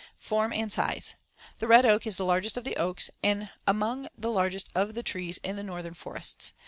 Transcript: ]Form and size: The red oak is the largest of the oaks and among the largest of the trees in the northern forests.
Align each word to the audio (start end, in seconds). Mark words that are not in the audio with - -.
]Form 0.29 0.51
and 0.51 0.71
size: 0.71 1.13
The 1.59 1.67
red 1.67 1.85
oak 1.85 2.07
is 2.07 2.17
the 2.17 2.25
largest 2.25 2.57
of 2.57 2.63
the 2.63 2.75
oaks 2.75 3.11
and 3.21 3.51
among 3.67 4.07
the 4.17 4.31
largest 4.31 4.71
of 4.73 4.95
the 4.95 5.03
trees 5.03 5.37
in 5.43 5.57
the 5.57 5.63
northern 5.63 5.93
forests. 5.93 6.53